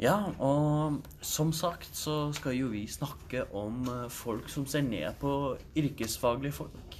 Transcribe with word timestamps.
Ja, 0.00 0.32
og 0.40 1.02
som 1.20 1.52
sagt 1.52 1.94
så 1.96 2.32
skal 2.34 2.56
jo 2.56 2.70
vi 2.72 2.86
snakke 2.90 3.44
om 3.54 3.84
eh, 3.88 4.08
folk 4.10 4.48
som 4.50 4.64
ser 4.66 4.82
ned 4.86 5.14
på 5.20 5.56
yrkesfaglige 5.78 6.56
folk. 6.56 6.96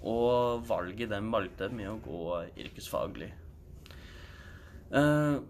Og 0.00 0.62
valget 0.68 1.10
de 1.10 1.18
valgte 1.32 1.68
med 1.74 1.90
å 1.90 1.98
gå 2.00 2.20
yrkesfaglig. 2.64 3.32
Eh, 4.94 5.40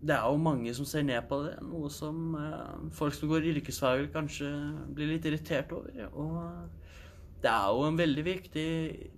Det 0.00 0.14
er 0.14 0.26
jo 0.30 0.36
mange 0.38 0.70
som 0.74 0.86
ser 0.86 1.02
ned 1.02 1.24
på 1.26 1.40
det, 1.42 1.56
noe 1.66 1.88
som 1.90 2.34
eh, 2.38 2.90
folk 2.94 3.14
som 3.14 3.28
går 3.32 3.48
yrkesfaglig 3.50 4.12
kanskje 4.14 4.50
blir 4.94 5.10
litt 5.10 5.24
irritert 5.26 5.72
over. 5.74 5.90
Og 6.14 6.68
det 7.42 7.50
er 7.50 7.66
jo 7.74 7.82
en 7.86 7.98
veldig 7.98 8.24
viktig 8.26 8.68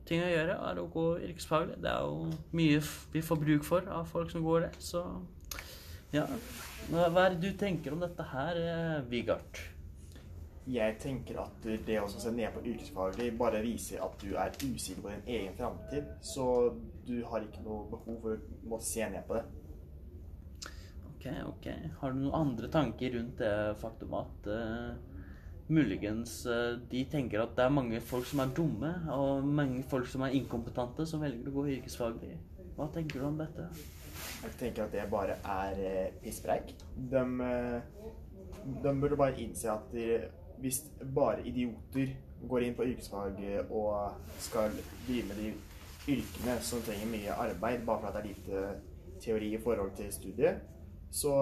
ting 0.09 0.23
å 0.25 0.31
gjøre, 0.31 0.57
er 0.71 0.81
å 0.81 0.89
gå 0.93 1.07
yrkesfaglig. 1.29 1.77
Det 1.85 1.91
er 1.93 2.01
jo 2.05 2.31
mye 2.57 2.81
vi 3.13 3.23
får 3.25 3.41
bruk 3.45 3.65
for 3.65 3.89
av 3.93 4.09
folk 4.09 4.33
som 4.33 4.45
går 4.45 4.67
det, 4.67 4.73
så 4.81 5.05
ja. 6.13 6.27
Hva 6.91 7.07
er 7.23 7.37
det 7.37 7.45
du 7.45 7.53
tenker 7.55 7.95
om 7.95 8.01
dette 8.03 8.25
her, 8.33 8.57
eh, 8.59 9.03
Vigart? 9.07 9.61
Jeg 10.71 10.97
tenker 10.99 11.39
at 11.39 11.69
det 11.87 11.99
å 12.03 12.09
se 12.11 12.33
ned 12.35 12.51
på 12.51 12.65
yrkesfaglig 12.67 13.29
bare 13.39 13.61
viser 13.63 14.03
at 14.03 14.17
du 14.19 14.35
er 14.35 14.51
usikker 14.59 15.05
på 15.05 15.13
din 15.13 15.31
egen 15.37 15.55
framtid. 15.55 16.09
Så 16.21 16.47
du 17.07 17.23
har 17.31 17.47
ikke 17.47 17.63
noe 17.63 17.87
behov 17.93 18.19
for 18.25 18.35
å 18.35 18.73
måtte 18.73 18.89
se 18.89 19.07
ned 19.07 19.23
på 19.29 19.39
det. 19.39 19.45
Ok, 21.13 21.29
ok. 21.53 21.71
Har 22.01 22.13
du 22.13 22.25
noen 22.25 22.39
andre 22.41 22.73
tanker 22.75 23.15
rundt 23.15 23.39
det 23.39 23.55
faktum 23.79 24.19
at 24.19 24.51
uh, 24.51 25.23
muligens 25.71 26.41
uh, 26.51 26.75
de 26.91 27.05
tenker 27.13 27.43
at 27.43 27.55
det 27.55 27.67
er 27.67 27.79
mange 27.79 28.03
folk 28.03 28.27
som 28.27 28.43
er 28.43 28.55
dumme, 28.57 28.93
og 29.15 29.47
mange 29.47 29.83
folk 29.87 30.11
som 30.11 30.27
er 30.27 30.35
inkompetente, 30.39 31.07
som 31.07 31.23
velger 31.23 31.51
å 31.51 31.57
gå 31.61 31.67
yrkesfaglig? 31.77 32.35
Hva 32.75 32.91
tenker 32.95 33.23
du 33.23 33.31
om 33.31 33.39
dette? 33.39 33.71
Jeg 34.43 34.57
tenker 34.59 34.85
at 34.85 34.93
det 34.95 35.07
bare 35.13 35.39
er 35.45 35.81
eh, 35.87 36.13
pisspreik. 36.23 36.75
De, 36.97 37.25
eh, 37.47 37.81
de 38.85 38.95
burde 39.01 39.17
bare 39.21 39.39
innse 39.41 39.71
at 39.71 39.93
de, 39.93 40.21
hvis 40.61 40.83
bare 41.15 41.47
idioter 41.49 42.15
går 42.49 42.65
inn 42.65 42.77
på 42.77 42.87
yrkesfag 42.89 43.41
og 43.69 44.17
skal 44.41 44.73
drive 45.07 45.29
med 45.29 45.43
de 45.43 45.51
yrkene 46.09 46.57
som 46.65 46.83
trenger 46.85 47.11
mye 47.11 47.37
arbeid, 47.37 47.85
bare 47.87 48.01
fordi 48.01 48.13
det 48.13 48.21
er 48.21 48.29
lite 48.29 49.21
teori 49.21 49.55
i 49.55 49.61
forhold 49.61 49.93
til 49.97 50.13
studiet, 50.13 50.61
så 51.11 51.33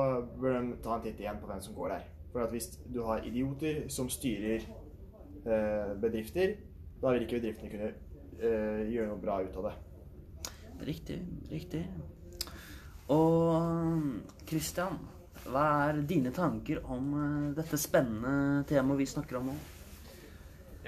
bør 0.40 0.60
de 0.60 0.78
ta 0.82 0.96
en 0.96 1.04
titt 1.04 1.20
igjen 1.20 1.40
på 1.40 1.46
hvem 1.46 1.60
som 1.62 1.74
går 1.76 1.94
der. 1.94 2.06
For 2.32 2.50
hvis 2.52 2.70
du 2.94 3.02
har 3.06 3.24
idioter 3.24 3.88
som 3.92 4.08
styrer 4.12 4.64
eh, 5.46 5.94
bedrifter, 6.00 6.56
da 7.02 7.12
vil 7.14 7.24
ikke 7.24 7.38
bedriftene 7.38 7.72
kunne 7.72 7.90
eh, 7.92 8.84
gjøre 8.92 9.10
noe 9.12 9.22
bra 9.22 9.40
ut 9.44 9.58
av 9.60 9.70
det. 9.70 9.74
Riktig, 10.88 11.18
riktig. 11.50 11.84
Og 13.14 14.44
Christian, 14.48 14.98
hva 15.48 15.64
er 15.88 16.02
dine 16.08 16.32
tanker 16.34 16.82
om 16.92 17.12
eh, 17.16 17.50
dette 17.56 17.80
spennende 17.80 18.64
temaet 18.68 19.00
vi 19.00 19.08
snakker 19.08 19.40
om 19.40 19.50
nå? 19.50 19.58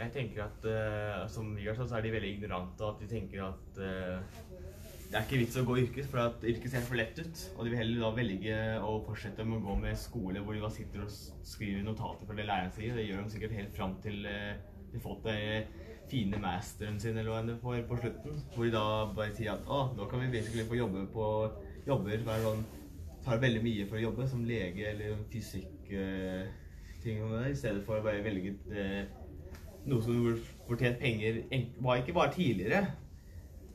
Jeg 0.01 0.13
tenker 0.15 0.47
at 0.47 0.65
uh, 0.65 1.27
som 1.29 1.51
vi 1.53 1.67
gjør 1.67 1.83
så 1.83 1.99
er 1.99 2.07
de 2.07 2.13
veldig 2.15 2.29
ignorante, 2.39 2.81
og 2.81 2.95
at 2.95 3.03
de 3.03 3.09
tenker 3.11 3.43
at 3.45 3.81
uh, 3.85 4.23
det 5.11 5.19
er 5.19 5.27
ikke 5.27 5.41
vits 5.43 5.59
å 5.61 5.65
gå 5.67 5.77
yrkes, 5.83 6.07
for 6.09 6.23
at 6.23 6.45
yrket 6.47 6.73
ser 6.73 6.87
for 6.87 6.97
lett 6.97 7.19
ut. 7.19 7.43
Og 7.57 7.67
de 7.67 7.73
vil 7.73 7.81
heller 7.83 8.05
da 8.07 8.11
velge 8.17 8.59
å 8.87 8.95
fortsette 9.05 9.45
med 9.45 9.59
å 9.59 9.65
gå 9.67 9.77
med 9.83 9.99
skole 10.01 10.41
hvor 10.41 10.57
de 10.57 10.63
da 10.63 10.71
sitter 10.73 11.05
og 11.05 11.13
skriver 11.51 11.85
notater 11.85 12.29
for 12.29 12.39
det 12.39 12.47
læreren 12.49 12.73
sier. 12.77 12.97
Det 12.97 13.05
gjør 13.09 13.27
de 13.27 13.35
sikkert 13.35 13.57
helt 13.59 13.75
fram 13.77 13.99
til 14.05 14.23
uh, 14.25 14.55
de 14.91 14.99
har 14.99 15.05
fått 15.05 15.27
det 15.29 15.67
fine 16.11 16.39
masteren 16.43 16.97
sin 16.99 17.19
eller 17.19 17.31
hva 17.31 17.43
enn 17.43 17.51
de 17.53 17.59
får 17.61 17.85
på 17.91 17.99
slutten. 18.01 18.41
Hvor 18.55 18.67
de 18.67 18.73
da 18.75 18.87
bare 19.15 19.35
sier 19.37 19.53
at 19.55 19.69
å, 19.71 19.83
nå 19.99 20.09
kan 20.11 20.25
vi 20.25 20.33
virkelig 20.39 20.67
få 20.71 20.81
jobbe 20.81 21.05
på 21.15 21.27
jobber 21.87 22.21
som 22.21 22.31
er 22.35 22.45
sånn 22.45 22.63
tar 23.25 23.41
veldig 23.43 23.63
mye 23.65 23.87
for 23.89 23.99
å 23.99 24.05
jobbe, 24.07 24.27
som 24.29 24.45
lege 24.49 24.87
eller 24.93 25.21
fysikk 25.33 25.93
eh, 25.93 26.49
det, 27.01 27.15
i 27.51 27.57
stedet 27.57 27.85
for 27.87 27.97
å 27.97 28.05
bare 28.05 28.21
velge 28.25 28.53
uh, 28.69 29.05
noe 29.89 30.03
som 30.05 30.19
du 30.21 30.43
får 30.67 30.83
tjent 30.83 30.99
penger 31.01 31.39
var 31.81 32.01
ikke 32.01 32.13
bare 32.17 32.35
tidligere, 32.35 32.83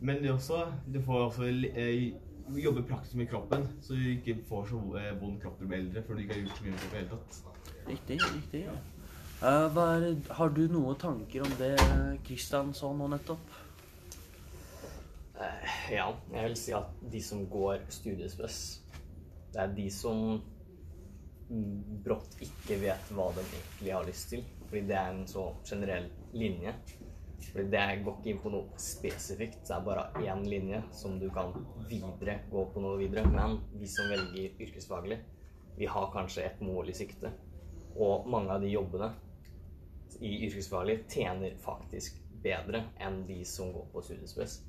men 0.06 0.22
du, 0.22 0.30
også, 0.30 0.60
du 0.94 1.00
får 1.02 1.24
også 1.24 1.50
uh, 1.50 2.60
jobbe 2.62 2.84
praktisk 2.86 3.18
med 3.18 3.30
kroppen, 3.32 3.66
så 3.82 3.98
du 3.98 4.12
ikke 4.12 4.38
får 4.50 4.70
så 4.70 4.82
vond 5.22 5.40
kropp 5.42 5.58
når 5.58 5.66
du 5.66 5.72
blir 5.72 5.80
eldre, 5.80 6.06
for 6.06 6.14
du 6.14 6.26
ikke 6.26 6.38
har 6.38 6.44
gjort 6.44 6.60
så 6.60 6.68
mye 6.68 6.76
med 6.76 6.84
kroppen 6.84 7.00
i 7.00 7.00
det 7.00 7.02
hele 7.02 7.16
tatt. 7.16 7.40
Riktig, 7.90 8.20
riktig. 8.36 8.62
Ja. 8.68 8.78
Er, 9.46 10.06
har 10.38 10.54
du 10.54 10.62
noen 10.72 11.02
tanker 11.02 11.46
om 11.46 11.58
det 11.60 11.74
Kristian 12.26 12.74
sa 12.78 12.94
nå 12.94 13.10
nettopp? 13.12 13.65
Eh, 15.42 15.94
Ja, 15.96 16.10
jeg 16.34 16.50
vil 16.50 16.58
si 16.58 16.74
at 16.74 16.92
de 17.12 17.22
som 17.22 17.46
går 17.52 17.86
studiespes, 17.92 18.60
det 19.54 19.62
er 19.62 19.74
de 19.76 19.88
som 19.92 20.42
brått 22.06 22.40
ikke 22.42 22.80
vet 22.82 23.12
hva 23.14 23.28
de 23.36 23.44
egentlig 23.44 23.94
har 23.94 24.08
lyst 24.08 24.32
til. 24.32 24.46
Fordi 24.66 24.82
det 24.90 24.98
er 24.98 25.12
en 25.14 25.28
så 25.30 25.46
generell 25.68 26.08
linje. 26.34 26.74
Fordi 27.52 27.68
det 27.72 27.84
går 28.04 28.18
ikke 28.18 28.32
inn 28.32 28.42
på 28.44 28.52
noe 28.52 28.82
spesifikt. 28.82 29.62
Det 29.68 29.76
er 29.76 29.86
bare 29.86 30.08
én 30.24 30.44
linje 30.50 30.82
som 30.96 31.20
du 31.20 31.28
kan 31.30 31.54
videre 31.90 32.40
gå 32.52 32.66
på 32.74 32.84
noe 32.84 32.98
videre. 33.00 33.28
Men 33.30 33.60
vi 33.80 33.88
som 33.92 34.10
velger 34.12 34.58
yrkesfaglig, 34.66 35.20
vi 35.78 35.88
har 35.92 36.12
kanskje 36.16 36.48
et 36.48 36.64
mål 36.66 36.90
i 36.90 36.98
sikte. 36.98 37.32
Og 37.96 38.28
mange 38.32 38.52
av 38.56 38.64
de 38.64 38.74
jobbene 38.74 39.12
i 40.24 40.48
yrkesfaglig 40.48 41.04
tjener 41.12 41.56
faktisk 41.62 42.18
bedre 42.44 42.86
enn 43.02 43.24
de 43.28 43.44
som 43.48 43.72
går 43.76 43.88
på 43.94 44.04
studiespes. 44.06 44.64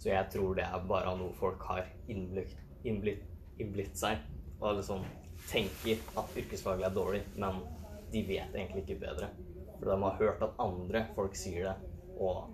Så 0.00 0.08
jeg 0.08 0.32
tror 0.32 0.56
det 0.56 0.64
er 0.64 0.86
bare 0.88 1.12
noe 1.18 1.34
folk 1.36 1.64
har 1.68 1.84
innblitt, 2.08 2.56
innblitt, 2.88 3.24
innblitt 3.60 3.98
seg. 4.00 4.22
Og 4.60 4.78
liksom 4.78 5.04
tenker 5.50 6.00
at 6.20 6.36
yrkesfaglig 6.40 6.86
er 6.88 6.94
dårlig, 6.96 7.22
men 7.40 7.60
de 8.12 8.22
vet 8.28 8.54
egentlig 8.56 8.84
ikke 8.86 9.00
bedre. 9.04 9.30
For 9.78 9.90
de 9.90 9.96
har 10.04 10.18
hørt 10.20 10.44
at 10.44 10.62
andre 10.62 11.04
folk 11.16 11.36
sier 11.38 11.70
det, 11.70 11.76
og 12.20 12.48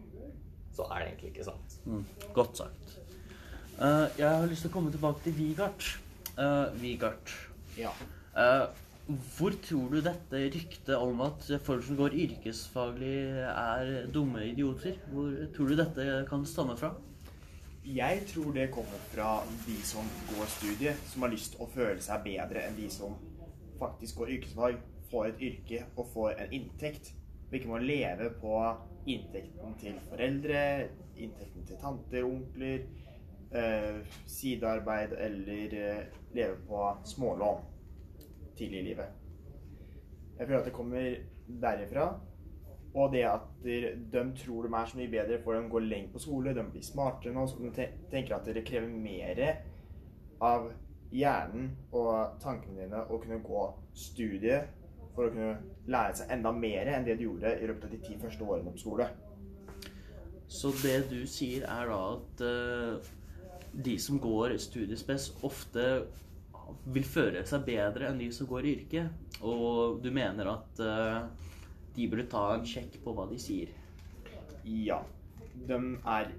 så 0.75 0.87
er 0.91 1.03
det 1.03 1.11
egentlig 1.11 1.33
ikke 1.35 1.47
sant. 1.47 1.79
Mm, 1.87 2.03
godt 2.35 2.63
sagt. 2.63 2.97
Uh, 3.77 4.07
jeg 4.17 4.27
har 4.27 4.47
lyst 4.49 4.67
til 4.67 4.73
å 4.73 4.77
komme 4.77 4.93
tilbake 4.95 5.23
til 5.25 5.37
Vigart. 5.37 5.93
Uh, 6.37 6.73
Vigart, 6.81 7.33
Ja. 7.79 7.93
Uh, 8.37 8.67
hvor 9.07 9.55
tror 9.63 9.93
du 9.93 10.01
dette 10.03 10.39
ryktet 10.51 10.97
om 10.99 11.21
at 11.23 11.45
folk 11.63 11.85
som 11.87 11.99
går 11.99 12.17
yrkesfaglig 12.25 13.19
er 13.47 14.09
dumme 14.11 14.49
idioter, 14.49 14.97
hvor 15.13 15.31
tror 15.55 15.71
du 15.71 15.77
dette 15.79 16.07
kan 16.27 16.43
stamme 16.49 16.75
fra? 16.81 16.91
Jeg 17.87 18.23
tror 18.27 18.53
det 18.53 18.71
kommer 18.75 18.99
fra 19.13 19.45
de 19.67 19.77
som 19.87 20.07
går 20.33 20.49
studiet, 20.51 21.03
som 21.07 21.23
har 21.23 21.31
lyst 21.31 21.53
til 21.55 21.63
å 21.63 21.69
føle 21.71 22.03
seg 22.03 22.25
bedre 22.25 22.65
enn 22.67 22.75
de 22.75 22.89
som 22.91 23.15
faktisk 23.79 24.19
går 24.19 24.33
yrkesfag, 24.37 24.81
får 25.07 25.29
et 25.29 25.45
yrke 25.47 25.83
og 25.95 26.09
får 26.11 26.33
en 26.43 26.57
inntekt. 26.59 27.13
Og 27.47 27.55
ikke 27.55 27.71
må 27.71 27.79
leve 27.79 28.33
på 28.41 28.57
inntekten 29.07 29.77
til 29.79 30.01
foreldre, 30.09 30.63
inntekten 31.15 31.69
til 31.69 31.79
tanter, 31.79 32.27
onkler, 32.27 32.89
eh, 33.55 34.03
sidearbeid 34.27 35.15
eller 35.29 35.79
eh, 35.79 36.21
leve 36.35 36.59
på 36.67 36.89
smålån 37.15 37.63
tidlig 38.59 38.81
i 38.81 38.87
livet. 38.89 39.15
Jeg 40.39 40.47
føler 40.47 40.59
at 40.59 40.67
det 40.67 40.75
kommer 40.75 41.15
derifra. 41.47 42.09
Og 42.97 43.13
det 43.13 43.27
at 43.29 43.45
de, 43.61 44.23
tror 44.41 44.65
de 44.65 44.73
er 44.73 44.89
så 44.89 44.97
mye 44.97 45.13
bedre, 45.13 45.39
for 45.45 45.57
de 45.57 45.69
går 45.69 45.85
lenger 45.85 46.13
på 46.15 46.23
skole, 46.25 46.55
de 46.57 46.65
blir 46.73 46.85
smartere 46.85 47.35
nå, 47.37 47.45
så 47.47 47.61
de 47.61 47.89
tenker 48.11 48.39
at 48.39 48.49
det 48.49 48.65
krever 48.65 48.89
mer 48.89 49.43
av 50.45 50.71
hjernen 51.13 51.71
og 51.95 52.41
tankene 52.43 52.87
dine 52.87 53.05
å 53.13 53.21
kunne 53.21 53.43
gå 53.45 53.67
studie 53.97 54.63
for 55.17 55.29
å 55.29 55.33
kunne 55.33 55.53
lære 55.93 56.19
seg 56.19 56.33
enda 56.35 56.53
mer 56.53 56.91
enn 56.93 57.07
det 57.07 57.19
du 57.19 57.27
gjorde 57.29 57.55
i 57.61 57.69
løpet 57.69 57.89
av 57.89 57.95
de 57.95 58.03
ti 58.05 58.17
første 58.21 58.45
årene 58.45 58.73
på 58.75 58.83
skole. 58.83 59.09
Så 60.49 60.71
det 60.83 60.99
du 61.11 61.21
sier 61.29 61.67
er 61.67 61.91
da 61.91 62.01
at 62.13 62.43
eh, 62.47 63.13
de 63.87 63.97
som 64.01 64.21
går 64.23 64.57
studiespes 64.63 65.33
ofte 65.47 65.87
vil 66.95 67.07
føle 67.07 67.43
seg 67.47 67.67
bedre 67.67 68.11
enn 68.11 68.21
de 68.21 68.29
som 68.35 68.49
går 68.51 68.67
i 68.67 68.75
yrket. 68.77 69.27
og 69.43 70.01
du 70.03 70.11
mener 70.15 70.53
at 70.53 70.81
eh, 70.83 71.53
de 71.97 72.09
burde 72.13 72.29
ta 72.31 72.47
en 72.55 72.67
sjekk 72.69 72.99
på 73.05 73.15
hva 73.17 73.27
de 73.31 73.39
sier. 73.41 73.73
Ja, 74.67 75.01
de 75.69 75.79
er 76.05 76.33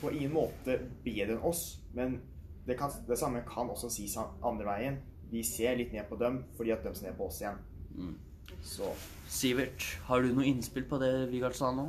på 0.00 0.12
ingen 0.12 0.34
måte 0.34 0.78
bedre 1.04 1.36
enn 1.36 1.44
oss, 1.46 1.78
men 1.96 2.20
det, 2.66 2.76
kan, 2.78 2.92
det 3.08 3.18
samme 3.18 3.44
kan 3.48 3.70
også 3.72 3.90
sies 3.92 4.16
andre 4.18 4.66
veien. 4.68 5.00
Vi 5.30 5.42
ser 5.46 5.78
litt 5.78 5.94
ned 5.94 6.06
på 6.10 6.18
dem 6.20 6.42
fordi 6.58 6.74
at 6.74 6.84
de 6.86 6.92
ser 6.94 7.10
ned 7.10 7.18
på 7.18 7.30
oss 7.30 7.40
igjen. 7.42 7.58
Mm. 7.96 8.14
Så 8.66 8.90
Sivert, 9.30 9.82
har 10.06 10.22
du 10.22 10.30
noe 10.34 10.46
innspill 10.46 10.86
på 10.86 10.98
det 11.02 11.10
Vigard 11.32 11.56
sa 11.58 11.72
nå? 11.74 11.88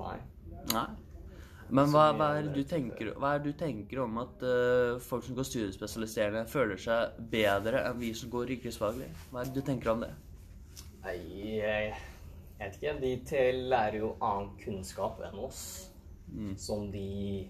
Nei. 0.00 0.16
Nei. 0.70 0.88
Men 1.70 1.92
hva, 1.92 2.08
hva, 2.18 2.32
er 2.40 2.48
tenker, 2.66 3.12
hva 3.20 3.34
er 3.34 3.42
det 3.42 3.52
du 3.52 3.58
tenker 3.60 4.02
om 4.02 4.18
at 4.22 4.42
uh, 4.42 4.98
folk 5.02 5.24
som 5.26 5.36
går 5.38 5.46
studiespesialiserende, 5.46 6.42
føler 6.50 6.80
seg 6.80 7.20
bedre 7.30 7.84
enn 7.86 8.00
vi 8.00 8.10
som 8.16 8.32
går 8.32 8.56
yrkesfaglig? 8.56 9.06
Hva 9.30 9.42
er 9.42 9.50
det 9.50 9.60
du 9.60 9.66
tenker 9.66 9.92
om 9.92 10.02
det? 10.02 10.10
Nei, 11.04 11.16
jeg 11.60 11.94
vet 12.58 12.76
ikke. 12.80 12.96
De 13.04 13.44
lærer 13.70 14.00
jo 14.02 14.12
annen 14.18 14.52
kunnskap 14.60 15.22
enn 15.28 15.38
oss. 15.46 15.62
Mm. 16.30 16.52
Som 16.58 16.90
de 16.92 17.48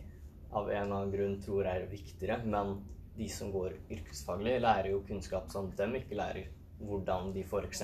av 0.50 0.70
en 0.70 0.76
en 0.76 0.82
eller 0.82 0.96
annen 0.96 1.12
grunn 1.14 1.37
tror 1.43 1.66
er 1.69 1.88
viktigere, 1.90 2.40
men 2.44 2.78
de 3.16 3.28
som 3.28 3.52
går 3.52 3.76
yrkesfaglig, 3.93 4.58
lærer 4.62 4.93
jo 4.94 5.02
kunnskap 5.06 5.50
som 5.52 5.70
dem 5.78 5.96
ikke 5.99 6.19
lærer. 6.19 6.49
Hvordan 6.81 7.34
de 7.34 7.44
f.eks. 7.44 7.82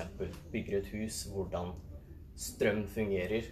bygger 0.51 0.79
et 0.79 0.89
hus, 0.95 1.25
hvordan 1.33 1.73
strøm 2.37 2.85
fungerer, 2.89 3.51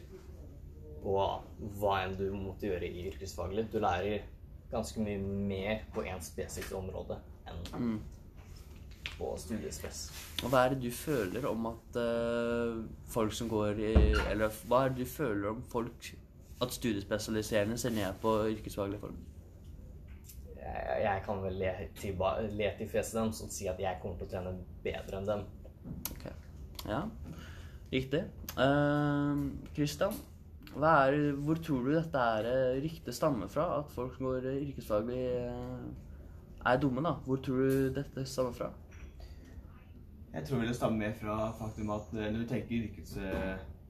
og 1.05 1.45
hva 1.79 1.99
enn 2.03 2.17
du 2.17 2.25
måtte 2.33 2.69
gjøre 2.69 2.89
i 2.89 3.05
yrkesfaglig. 3.11 3.67
Du 3.71 3.79
lærer 3.83 4.25
ganske 4.71 5.01
mye 5.03 5.21
mer 5.21 5.85
på 5.93 6.03
én 6.09 6.21
spesifikt 6.23 6.73
område 6.75 7.19
enn 7.45 7.99
på 9.15 9.29
studiespes. 9.39 10.01
Og 10.43 10.51
hva 10.51 10.65
er 10.65 10.73
det 10.73 10.81
du 10.83 10.89
føler 10.91 11.45
om 11.47 11.69
at 11.69 11.99
uh, 12.01 12.81
folk 13.07 13.33
som 13.33 13.49
går 13.51 13.79
i 13.79 13.93
Eller 14.31 14.51
hva 14.67 14.81
er 14.83 14.91
det 14.91 15.05
du 15.05 15.09
føler 15.09 15.53
om 15.53 15.61
folk 15.71 16.09
At 16.61 16.73
studiespesialiserende 16.75 17.77
ser 17.79 17.93
ned 17.95 18.19
på 18.21 18.33
yrkesfaglige 18.49 18.99
folk? 19.05 19.15
Jeg, 20.57 21.01
jeg 21.03 21.21
kan 21.25 21.41
vel 21.43 21.59
le 21.61 21.71
til, 22.01 22.21
le 22.57 22.71
til 22.77 22.89
fjeset 22.89 23.19
deres 23.19 23.41
og 23.45 23.51
si 23.53 23.67
at 23.71 23.79
jeg 23.79 24.01
kommer 24.01 24.17
til 24.19 24.27
å 24.27 24.31
trene 24.33 24.53
bedre 24.83 25.19
enn 25.19 25.27
dem. 25.29 25.43
Ok. 26.15 26.25
Ja, 26.89 27.03
riktig. 27.93 28.23
Kristian, 29.77 30.15
hva 30.15 30.34
er, 30.83 31.31
hvor 31.31 31.55
tror 31.55 31.83
du 31.85 31.93
dette 31.95 32.17
er 32.19 32.47
eh, 32.49 32.81
ryktet 32.83 33.15
stammer 33.15 33.47
fra? 33.47 33.79
At 33.79 33.91
folk 33.91 34.15
som 34.15 34.25
går 34.25 34.47
eh, 34.49 34.63
yrkesfaglig 34.67 35.19
eh, 35.31 35.85
er 36.65 36.79
dumme, 36.81 37.03
da? 37.03 37.13
Hvor 37.25 37.37
tror 37.37 37.55
du 37.55 37.93
dette 37.95 38.25
stammer 38.25 38.51
fra? 38.51 38.71
Jeg 40.33 40.43
tror 40.45 40.65
det 40.67 40.75
stammer 40.75 40.97
mer 40.97 41.13
fra 41.15 41.51
faktum 41.55 41.89
at 41.95 42.11
når 42.11 42.41
du 42.41 42.47
tenker 42.47 42.75
yrkes, 42.75 43.13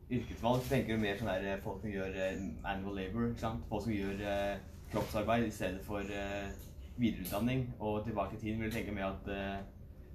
yrkesvalg, 0.10 0.62
så 0.62 0.70
tenker 0.70 0.94
du 0.94 1.02
mer 1.02 1.18
sånn 1.18 1.32
der 1.32 1.64
folk 1.64 1.82
som 1.82 1.90
gjør 1.90 2.20
animal 2.64 3.00
labor. 3.00 3.32
ikke 3.32 3.42
sant? 3.42 3.64
Folk 3.70 3.88
som 3.88 3.96
gjør 3.96 4.22
kroppsarbeid 4.92 5.48
i 5.48 5.56
stedet 5.56 5.82
for 5.88 6.06
videreutdanning. 7.02 7.66
Og 7.80 8.04
tilbake 8.06 8.38
i 8.38 8.44
tiden 8.44 8.62
vil 8.62 8.70
du 8.70 8.78
tenke 8.78 8.94
mer 8.94 9.16
at 9.16 9.32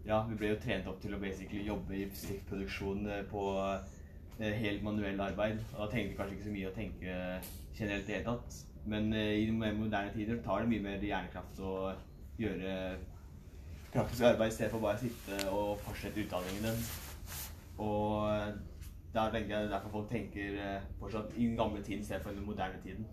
ja, 0.06 0.22
vi 0.28 0.38
ble 0.38 0.52
jo 0.52 0.60
trent 0.62 0.86
opp 0.86 1.02
til 1.02 1.18
å 1.18 1.18
basically 1.18 1.66
jobbe 1.66 1.98
i 1.98 2.06
fysikkproduksjon 2.12 3.10
på 3.32 3.48
helt 4.40 4.82
manuell 4.82 5.20
arbeid. 5.20 5.60
Og 5.74 5.84
da 5.84 5.90
tenkte 5.92 6.10
vi 6.10 6.18
kanskje 6.18 6.36
ikke 6.36 6.48
så 6.48 6.54
mye 6.54 6.70
å 6.70 6.76
tenke 6.76 7.16
generelt 7.76 8.04
i 8.04 8.06
det 8.06 8.18
hele 8.18 8.26
tatt. 8.28 8.58
Men 8.90 9.12
eh, 9.12 9.36
i 9.42 9.46
de 9.46 9.54
moderne 9.54 10.12
tider 10.14 10.40
tar 10.44 10.64
det 10.64 10.72
mye 10.72 10.86
mer 10.88 11.04
hjernekraft 11.04 11.60
å 11.60 11.74
gjøre 12.40 12.74
praktisk 13.92 14.24
arbeid 14.24 14.52
i 14.52 14.54
stedet 14.54 14.72
for 14.72 14.84
bare 14.84 14.96
å 14.96 15.04
sitte 15.04 15.40
og 15.50 15.84
fortsette 15.84 16.24
utdanningen 16.24 16.68
din. 16.70 16.84
Og 17.80 18.58
da 19.14 19.26
tenker 19.32 19.56
jeg 19.56 19.66
er 19.66 19.72
derfor 19.72 19.90
folk 19.98 20.10
tenker 20.10 20.56
eh, 20.62 20.88
fortsatt 21.00 21.34
i 21.36 21.48
den 21.48 21.58
gamle 21.58 21.82
tiden 21.82 22.04
i 22.04 22.06
stedet 22.06 22.22
for 22.22 22.36
den 22.36 22.46
moderne 22.46 22.80
tiden. 22.84 23.06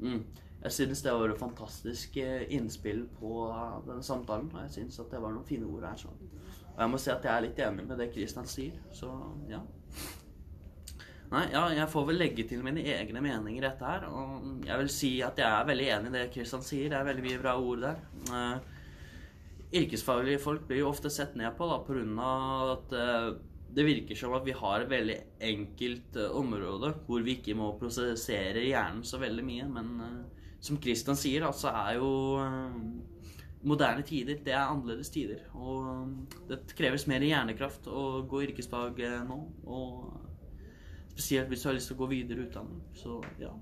Mm. 0.00 0.24
Jeg 0.62 0.72
synes 0.72 1.02
det 1.02 1.12
var 1.12 1.28
et 1.28 1.38
fantastisk 1.38 2.16
eh, 2.16 2.42
innspill 2.54 3.08
på 3.18 3.48
eh, 3.50 3.78
denne 3.86 4.02
samtalen. 4.02 4.50
Og 4.54 4.60
jeg 4.62 4.70
synes 4.70 4.98
at 4.98 5.10
det 5.10 5.22
var 5.22 5.34
noen 5.34 5.46
fine 5.46 5.66
ord 5.66 5.86
her. 5.88 5.98
Sånn. 5.98 6.28
Og 6.72 6.78
jeg 6.78 6.90
må 6.90 7.00
si 7.02 7.10
at 7.10 7.24
jeg 7.26 7.34
er 7.34 7.46
litt 7.48 7.62
enig 7.66 7.86
med 7.88 7.98
det 7.98 8.12
Kristian 8.14 8.46
sier. 8.46 8.78
Så 8.94 9.10
ja. 9.50 9.60
Nei, 11.32 11.46
ja, 11.48 11.62
jeg 11.72 11.88
får 11.88 12.04
vel 12.10 12.18
legge 12.20 12.44
til 12.44 12.60
mine 12.64 12.82
egne 12.92 13.22
meninger 13.24 13.62
i 13.62 13.64
dette 13.64 13.88
her. 13.88 14.04
Og 14.12 14.66
jeg 14.66 14.80
vil 14.82 14.90
si 14.92 15.12
at 15.24 15.38
jeg 15.40 15.48
er 15.48 15.68
veldig 15.68 15.86
enig 15.94 16.10
i 16.10 16.16
det 16.18 16.26
Kristian 16.34 16.64
sier. 16.66 16.90
Det 16.92 16.98
er 16.98 17.06
veldig 17.08 17.24
mye 17.24 17.38
bra 17.40 17.54
ord 17.56 17.86
der. 17.86 18.02
Uh, 18.28 19.70
yrkesfaglige 19.80 20.42
folk 20.42 20.66
blir 20.68 20.82
jo 20.82 20.90
ofte 20.90 21.08
sett 21.12 21.32
ned 21.40 21.54
på 21.56 21.68
da, 21.70 21.78
på 21.86 21.96
grunn 21.96 22.18
av 22.20 22.72
at 22.74 22.92
uh, 22.92 23.30
det 23.72 23.86
virker 23.86 24.18
som 24.18 24.34
at 24.36 24.44
vi 24.44 24.52
har 24.58 24.82
et 24.82 24.92
veldig 24.92 25.16
enkelt 25.48 26.18
uh, 26.20 26.34
område 26.36 26.90
hvor 27.06 27.24
vi 27.24 27.38
ikke 27.38 27.56
må 27.56 27.70
prosessere 27.80 28.66
hjernen 28.66 29.00
så 29.08 29.20
veldig 29.22 29.46
mye. 29.46 29.70
Men 29.72 29.94
som 30.62 30.76
Kristian 30.84 31.16
sier, 31.16 31.46
da, 31.46 31.54
så 31.56 31.72
er 31.72 31.96
jo 31.96 32.10
moderne 33.62 34.04
tider 34.04 34.36
det 34.44 34.52
er 34.52 34.66
annerledes 34.66 35.08
tider. 35.14 35.40
Og 35.56 36.12
det 36.50 36.60
kreves 36.76 37.08
mer 37.08 37.24
hjernekraft 37.24 37.88
å 37.88 38.20
gå 38.28 38.44
yrkesfag 38.50 39.00
nå. 39.30 39.40
Og 39.64 40.21
spesielt 41.12 41.48
hvis 41.48 41.60
du 41.60 41.68
har 41.68 41.74
lyst 41.76 41.92
til 41.92 41.98
å 41.98 42.02
gå 42.04 42.10
videre 42.14 42.46
utdanning. 42.46 42.80
Så 42.96 43.20
ja. 43.40 43.52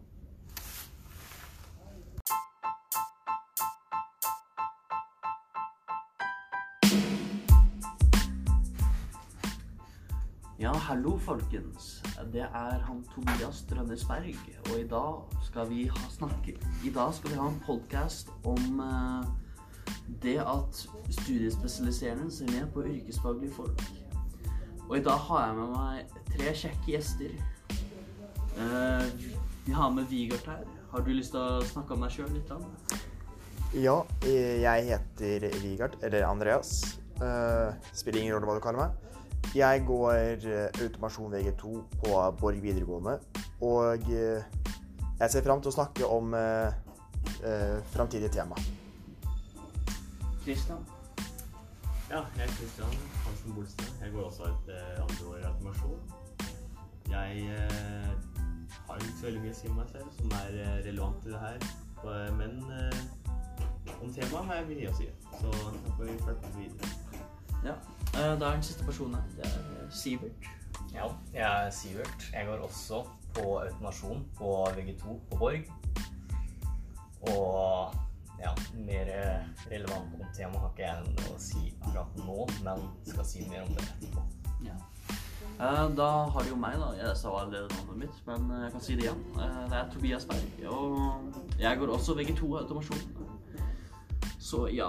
Ja, 10.61 10.73
hallo 10.77 11.17
folkens. 11.19 12.03
Det 12.33 12.43
er 12.45 12.83
han 12.85 12.99
Tobias 13.15 13.63
Drønnesberg, 13.71 14.37
og 14.69 14.75
i 14.77 14.85
dag 14.89 15.39
skal 15.47 15.71
vi 15.71 15.87
ha 15.89 16.11
snakke 16.13 16.53
I 16.85 16.93
dag 16.95 17.15
skal 17.17 17.33
vi 17.33 17.39
ha 17.41 17.49
en 17.49 17.63
podkast 17.65 18.29
om 18.45 18.83
eh, 18.85 19.31
det 20.23 20.37
at 20.45 20.85
studiespesialiserende 21.17 22.31
ser 22.31 22.53
ned 22.53 22.69
på 22.75 22.85
yrkesfaglige 22.85 23.57
folk. 23.57 23.83
Og 24.91 24.97
i 24.99 25.03
dag 25.07 25.21
har 25.23 25.45
jeg 25.47 25.55
med 25.55 25.69
meg 25.71 26.15
tre 26.35 26.53
kjekke 26.59 26.89
gjester. 26.91 27.35
Eh, 28.59 29.27
vi 29.63 29.75
har 29.77 29.93
med 29.95 30.09
Vigart 30.11 30.49
her. 30.51 30.65
Har 30.91 31.05
du 31.07 31.13
lyst 31.15 31.31
til 31.31 31.39
å 31.39 31.61
snakke 31.63 31.95
om 31.95 32.03
deg 32.03 32.11
sjøl 32.11 32.33
litt? 32.35 32.51
Da? 32.51 32.99
Ja, 33.71 34.01
eh, 34.27 34.57
jeg 34.65 34.89
heter 34.89 35.47
Vigert, 35.63 35.95
eller 36.03 36.27
Andreas. 36.27 36.73
Eh, 37.23 37.71
spiller 37.95 38.25
ingen 38.25 38.35
rolle 38.35 38.51
hva 38.51 38.59
du 38.59 38.65
kaller 38.65 38.83
meg. 38.83 39.23
Jeg 39.55 39.87
går 39.87 40.49
eh, 40.51 40.83
automasjon 40.83 41.39
VG2 41.39 41.77
på 42.03 42.19
Borg 42.43 42.59
videregående. 42.67 43.21
Og 43.63 44.11
jeg 44.11 45.31
ser 45.31 45.47
fram 45.47 45.63
til 45.63 45.71
å 45.71 45.77
snakke 45.77 46.07
om 46.09 46.33
uh, 46.33 46.73
framtidige 47.93 48.33
tema. 48.41 48.57
Kristian? 50.41 50.83
Ja, 52.09 52.25
jeg 52.41 52.49
er 52.49 52.55
Kristian 52.57 53.20
Hansen 53.41 53.55
Bolstad. 53.55 53.87
Jeg 54.05 54.13
går 54.13 54.23
også 54.23 54.43
et 54.43 54.75
eh, 54.75 55.03
andre 55.03 55.31
år 55.31 55.37
i 55.37 55.43
automasjon. 55.43 56.01
Jeg 57.11 57.39
eh, 57.39 58.09
har 58.87 58.95
ikke 58.95 59.15
så 59.21 59.25
veldig 59.25 59.41
mye 59.41 59.53
å 59.53 59.57
si 59.57 59.71
om 59.71 59.79
meg 59.81 59.89
selv 59.89 60.11
som 60.17 60.35
er 60.41 60.59
eh, 60.61 60.75
relevant 60.85 61.23
til 61.23 61.33
det 61.33 61.41
her. 61.41 61.65
Og, 62.03 62.35
Men 62.37 62.59
eh, 62.77 62.99
om 64.03 64.13
temaet 64.13 64.51
har 64.51 64.61
jeg 64.61 64.69
mye 64.73 64.91
å 64.91 64.99
si. 64.99 65.09
Så 65.39 65.55
da 65.55 65.95
får 65.97 66.11
vi 66.11 66.19
følge 66.27 66.43
med 66.43 66.59
videre. 66.59 66.93
Ja. 67.65 67.79
Eh, 68.13 68.35
da 68.43 68.51
er 68.51 68.59
den 68.59 68.67
siste 68.69 68.85
personen 68.85 69.17
her. 69.17 69.33
Det 69.39 69.49
er 69.49 69.73
eh, 69.79 69.89
Sivert. 70.03 70.53
Ja, 70.93 71.09
jeg 71.33 71.49
er 71.49 71.73
Sivert. 71.81 72.29
Jeg 72.35 72.51
går 72.51 72.69
også 72.69 73.03
på 73.39 73.47
automasjon 73.63 74.27
på 74.37 74.53
VG2 74.77 75.17
på 75.31 75.41
Borg. 75.41 75.73
Og 77.33 77.97
ja, 78.41 78.55
mer 78.75 79.11
relevant 79.71 80.15
om 80.17 80.27
temaet 80.37 80.63
har 80.65 80.71
ikke 80.73 80.87
jeg 80.87 81.09
noe 81.09 81.35
å 81.35 81.41
si 81.41 81.67
akkurat 81.81 82.23
nå, 82.25 82.39
men 82.67 82.87
skal 83.09 83.29
si 83.29 83.45
mer 83.51 83.67
om 83.67 83.75
det 83.77 83.87
etterpå. 83.89 84.25
Ja. 84.65 84.77
Eh, 85.61 85.91
da 85.97 86.09
har 86.33 86.43
du 86.43 86.49
jo 86.49 86.57
meg, 86.57 86.79
da. 86.81 86.93
Jeg 86.97 87.17
sa 87.21 87.33
allerede 87.37 87.69
navnet 87.75 87.99
mitt, 88.05 88.21
men 88.27 88.51
eh, 88.51 88.63
jeg 88.65 88.73
kan 88.73 88.85
si 88.85 88.95
det 88.97 89.05
igjen. 89.05 89.25
Eh, 89.37 89.59
det 89.69 89.77
er 89.77 89.91
Tobias 89.93 90.25
Berg, 90.29 90.63
og 90.73 91.59
jeg 91.61 91.79
går 91.79 91.93
også 91.97 92.17
VG2 92.17 92.53
automasjon. 92.63 93.03
Så 94.41 94.67
ja 94.73 94.89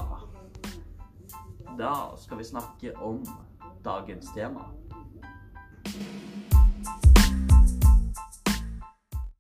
Da 1.77 1.91
skal 2.17 2.37
vi 2.37 2.43
snakke 2.43 2.93
om 3.03 3.19
dagens 3.83 4.31
tema. 4.35 4.71